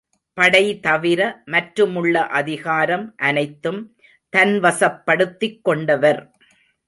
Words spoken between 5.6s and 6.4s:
கொண்டவர்.